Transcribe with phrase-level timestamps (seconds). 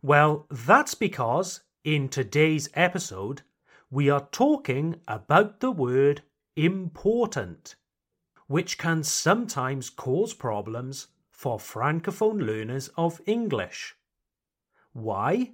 [0.00, 3.42] Well, that's because in today's episode
[3.90, 6.22] we are talking about the word
[6.56, 7.76] important,
[8.46, 13.94] which can sometimes cause problems for francophone learners of English.
[14.94, 15.52] Why?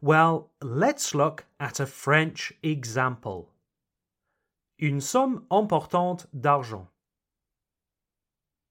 [0.00, 3.52] Well, let's look at a French example.
[4.78, 6.88] Une somme importante d'argent.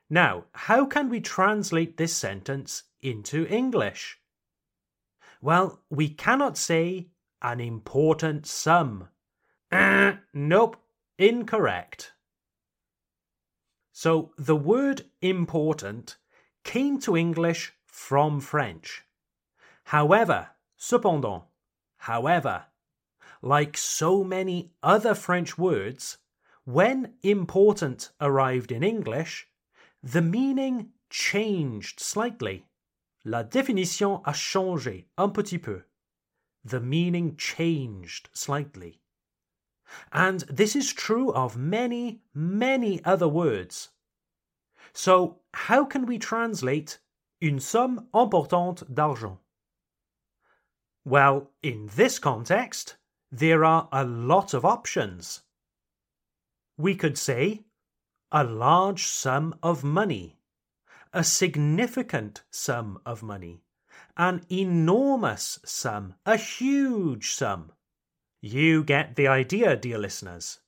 [0.09, 4.19] Now, how can we translate this sentence into English?
[5.41, 7.09] Well, we cannot say
[7.41, 9.09] an important sum.
[10.33, 10.77] Nope,
[11.17, 12.11] incorrect.
[13.91, 16.17] So the word important
[16.63, 19.03] came to English from French.
[19.85, 21.44] However, cependant,
[21.97, 22.65] however,
[23.41, 26.17] like so many other French words,
[26.65, 29.47] when important arrived in English,
[30.05, 32.67] the meaning changed slightly.
[33.25, 35.81] La définition a changé un petit peu.
[36.63, 39.01] The meaning changed slightly.
[40.11, 43.89] And this is true of many, many other words.
[44.94, 46.99] So, how can we translate
[47.41, 49.39] une somme importante d'argent?
[51.03, 52.97] Well, in this context,
[53.31, 55.41] there are a lot of options.
[56.77, 57.64] We could say
[58.35, 60.35] a large sum of money,
[61.13, 63.62] a significant sum of money,
[64.18, 67.72] an enormous sum, a huge sum.
[68.41, 70.59] You get the idea, dear listeners.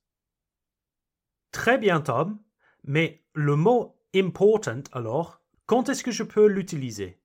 [1.51, 2.39] Très bien, Tom,
[2.85, 7.19] mais le mot important alors, quand est-ce que je peux l'utiliser?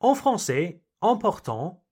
[0.00, 1.84] En français, important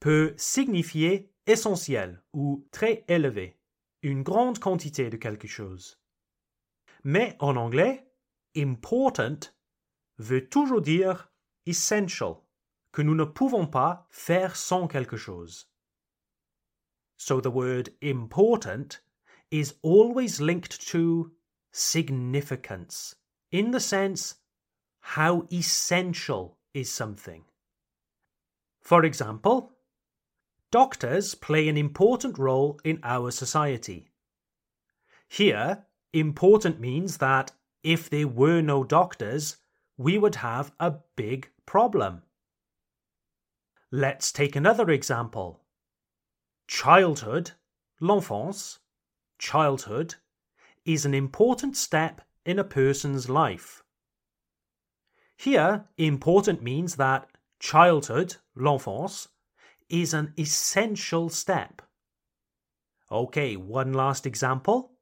[0.00, 3.56] peut signifier essentiel ou très élevé
[4.02, 5.98] une grande quantité de quelque chose.
[7.04, 8.10] Mais en anglais,
[8.56, 9.52] important
[10.18, 11.30] veut toujours dire
[11.66, 12.36] essential,
[12.92, 15.68] que nous ne pouvons pas faire sans quelque chose.
[17.18, 19.02] So the word important
[19.50, 21.32] is always linked to
[21.72, 23.16] significance,
[23.52, 24.36] in the sense
[25.00, 27.44] how essential is something.
[28.80, 29.75] For example,
[30.70, 34.10] Doctors play an important role in our society.
[35.28, 39.58] Here, important means that if there were no doctors,
[39.96, 42.22] we would have a big problem.
[43.92, 45.62] Let's take another example.
[46.66, 47.52] Childhood,
[48.00, 48.78] l'enfance,
[49.38, 50.16] childhood,
[50.84, 53.84] is an important step in a person's life.
[55.36, 57.30] Here, important means that
[57.60, 59.28] childhood, l'enfance,
[59.88, 61.82] is an essential step.
[63.10, 64.92] Okay, one last example.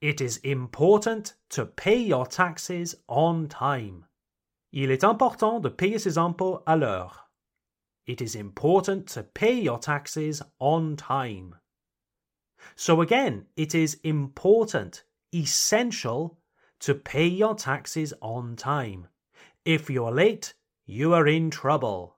[0.00, 4.04] It is important to pay your taxes on time.
[4.72, 7.28] Il est important de payer ses impôts à l'heure.
[8.06, 11.54] It is important to pay your taxes on time.
[12.74, 16.38] So again, it is important, essential,
[16.80, 19.06] to pay your taxes on time.
[19.64, 20.54] If you're late,
[20.84, 22.16] you are in trouble.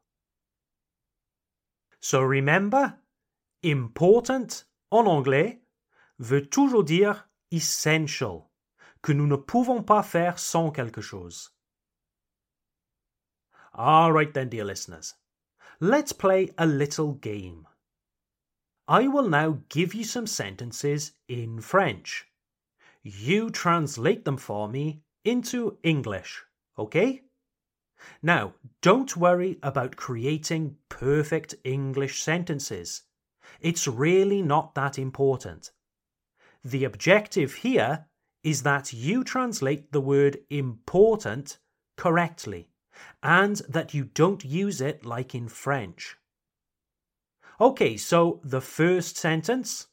[2.04, 2.98] So remember,
[3.62, 5.62] important en anglais,
[6.18, 8.50] veut toujours dire essential,
[9.00, 11.48] que nous ne pouvons pas faire sans quelque chose.
[13.72, 15.14] All right then, dear listeners.
[15.80, 17.66] Let's play a little game.
[18.86, 22.26] I will now give you some sentences in French.
[23.02, 26.44] You translate them for me into English,
[26.78, 27.22] okay?
[28.22, 33.02] Now, don't worry about creating perfect English sentences.
[33.60, 35.70] It's really not that important.
[36.64, 38.06] The objective here
[38.42, 41.58] is that you translate the word important
[41.96, 42.68] correctly
[43.22, 46.16] and that you don't use it like in French.
[47.60, 49.88] Okay, so the first sentence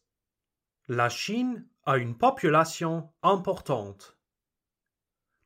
[0.87, 4.15] La Chine a une population importante.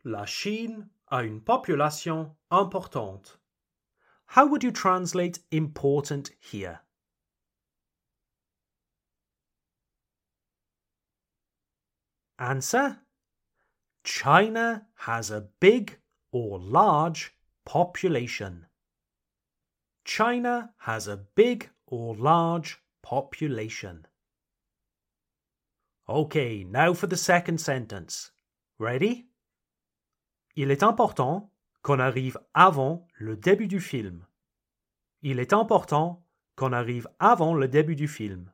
[0.04, 3.38] La Chine a une population importante.
[4.26, 6.82] How would you translate important here?
[12.38, 13.00] Answer
[14.04, 16.00] China has a big
[16.34, 17.32] or large
[17.66, 18.66] population.
[20.04, 24.06] China has a big or large population.
[26.10, 28.32] Okay, now for the second sentence.
[28.78, 29.30] Ready?
[30.56, 34.26] Il est important qu'on arrive avant le début du film.
[35.22, 36.26] Il est important
[36.56, 38.52] qu'on arrive avant le début du film.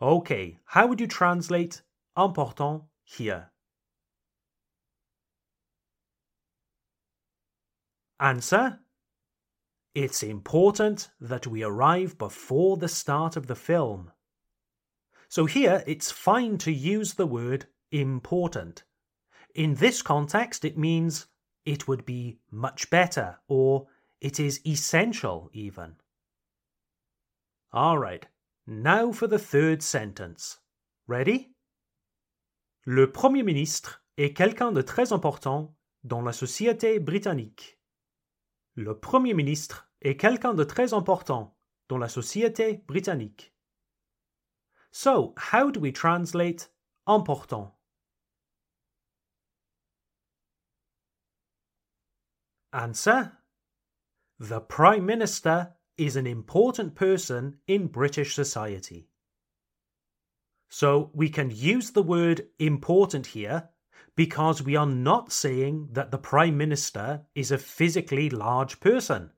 [0.00, 1.84] Okay, how would you translate
[2.16, 3.50] important here?
[8.18, 8.80] Answer
[9.94, 14.12] It's important that we arrive before the start of the film.
[15.28, 18.84] So here it's fine to use the word important.
[19.54, 21.26] In this context, it means
[21.64, 23.86] it would be much better or
[24.20, 25.96] it is essential even.
[27.72, 28.26] All right,
[28.66, 30.58] now for the third sentence.
[31.06, 31.52] Ready?
[32.86, 35.74] Le Premier ministre est quelqu'un de très important
[36.04, 37.78] dans la société britannique.
[38.74, 41.56] Le Premier ministre est quelqu'un de très important
[41.88, 43.52] dans la société britannique.
[44.92, 46.72] So, how do we translate
[47.06, 47.72] important?
[52.72, 53.32] Answer
[54.38, 59.08] The Prime Minister is an important person in British society.
[60.68, 63.70] So we can use the word important here
[64.14, 69.32] because we are not saying that the Prime Minister is a physically large person.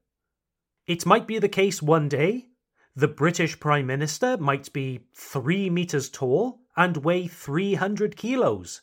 [0.86, 2.48] It might be the case one day.
[2.94, 8.82] The British Prime Minister might be three metres tall and weigh 300 kilos.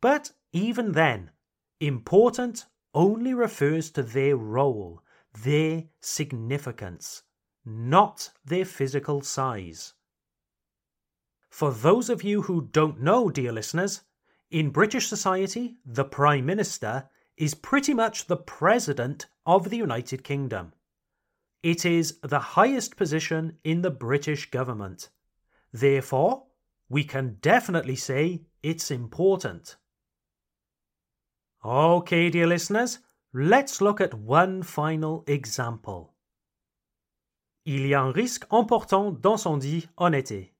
[0.00, 1.32] But even then,
[1.80, 2.64] important
[2.94, 5.02] only refers to their role,
[5.44, 7.22] their significance,
[7.64, 9.94] not their physical size.
[11.48, 14.02] For those of you who don't know, dear listeners,
[14.50, 20.72] in British society, the Prime Minister is pretty much the President of the United Kingdom.
[21.62, 25.10] It is the highest position in the British government.
[25.72, 26.46] Therefore,
[26.88, 29.76] we can definitely say it's important.
[31.62, 33.00] Okay, dear listeners,
[33.34, 36.14] let's look at one final example.
[37.66, 40.54] Il y a un risque important d'incendie en été.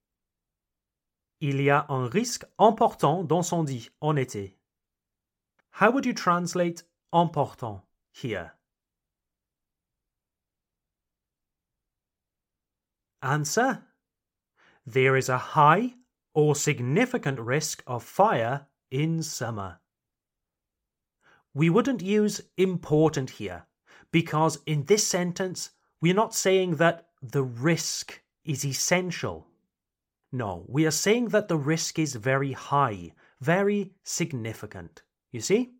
[1.39, 4.59] Il y a un risque important d'incendie en été.
[5.71, 8.51] How would you translate important here?
[13.23, 13.83] Answer
[14.85, 15.95] There is a high
[16.35, 19.79] or significant risk of fire in summer.
[21.53, 23.65] We wouldn't use important here
[24.11, 29.47] because in this sentence we're not saying that the risk is essential.
[30.31, 35.03] No, we are saying that the risk is very high, very significant.
[35.31, 35.71] You see?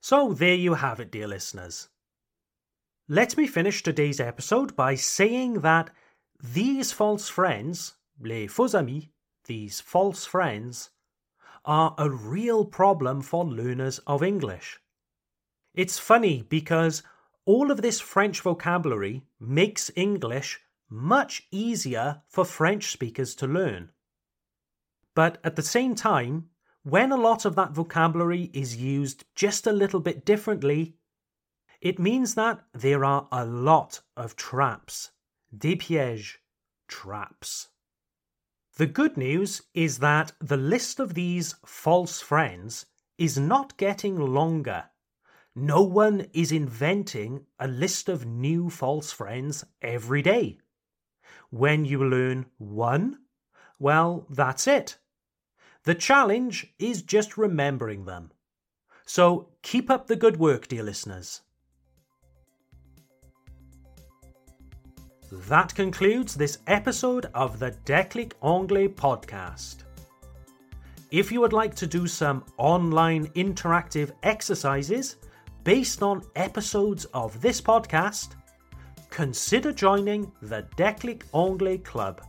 [0.00, 1.88] So there you have it, dear listeners.
[3.08, 5.90] Let me finish today's episode by saying that
[6.42, 9.08] these false friends, les faux amis,
[9.46, 10.90] these false friends,
[11.64, 14.80] are a real problem for learners of English.
[15.74, 17.02] It's funny because
[17.44, 23.90] all of this French vocabulary makes English much easier for French speakers to learn.
[25.14, 26.50] But at the same time,
[26.82, 30.96] when a lot of that vocabulary is used just a little bit differently,
[31.80, 35.10] it means that there are a lot of traps,
[35.56, 36.36] des pièges,
[36.88, 37.68] traps.
[38.76, 44.86] The good news is that the list of these false friends is not getting longer.
[45.54, 50.58] No one is inventing a list of new false friends every day.
[51.50, 53.20] When you learn one,
[53.78, 54.98] well, that's it.
[55.84, 58.32] The challenge is just remembering them.
[59.06, 61.42] So keep up the good work, dear listeners.
[65.34, 69.82] That concludes this episode of the Déclic Anglais podcast.
[71.10, 75.16] If you would like to do some online interactive exercises
[75.64, 78.36] based on episodes of this podcast,
[79.10, 82.22] consider joining the Déclic Anglais Club.